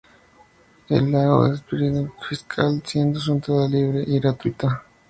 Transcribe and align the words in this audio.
El 0.89 1.11
lago 1.11 1.45
es 1.45 1.59
de 1.59 1.63
propiedad 1.67 2.09
fiscal, 2.27 2.81
siendo 2.83 3.19
su 3.19 3.33
entrada 3.33 3.67
libre 3.67 4.03
y 4.07 4.19
gratuita. 4.19 4.83